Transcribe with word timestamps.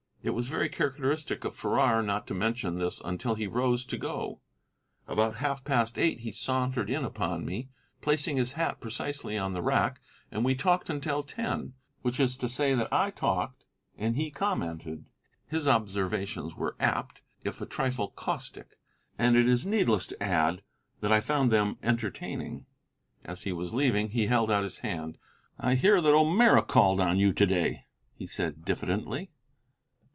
It 0.23 0.35
was 0.35 0.49
very 0.49 0.69
characteristic 0.69 1.43
of 1.45 1.55
Farrar 1.55 2.03
not 2.03 2.27
to 2.27 2.35
mention 2.35 2.77
this 2.77 3.01
until 3.03 3.33
he 3.33 3.47
rose 3.47 3.83
to 3.85 3.97
go. 3.97 4.39
About 5.07 5.37
half 5.37 5.63
past 5.63 5.97
eight 5.97 6.19
he 6.19 6.31
sauntered 6.31 6.91
in 6.91 7.03
upon 7.03 7.43
me, 7.43 7.69
placing 8.01 8.37
his 8.37 8.51
hat 8.51 8.79
precisely 8.79 9.35
on 9.35 9.53
the 9.53 9.63
rack, 9.63 9.99
and 10.29 10.45
we 10.45 10.53
talked 10.53 10.91
until 10.91 11.23
ten, 11.23 11.73
which 12.03 12.19
is 12.19 12.37
to 12.37 12.47
say 12.47 12.75
that 12.75 12.93
I 12.93 13.09
talked 13.09 13.65
and 13.97 14.15
he 14.15 14.29
commented. 14.29 15.05
His 15.47 15.67
observations 15.67 16.53
were 16.53 16.75
apt, 16.79 17.23
if 17.43 17.59
a 17.59 17.65
trifle 17.65 18.09
caustic, 18.09 18.77
and 19.17 19.35
it 19.35 19.47
is 19.47 19.65
needless 19.65 20.05
to 20.05 20.21
add 20.21 20.61
that 20.99 21.11
I 21.11 21.19
found 21.19 21.49
them 21.51 21.79
entertaining. 21.81 22.67
As 23.23 23.41
he 23.41 23.51
was 23.51 23.73
leaving 23.73 24.11
he 24.11 24.27
held 24.27 24.51
out 24.51 24.61
his 24.61 24.79
hand. 24.81 25.17
"I 25.59 25.73
hear 25.73 25.99
that 25.99 26.13
O'Meara 26.13 26.61
called 26.61 26.99
on 26.99 27.17
you 27.17 27.33
to 27.33 27.45
day," 27.47 27.87
he 28.13 28.27
said 28.27 28.63
diffidently. 28.65 29.31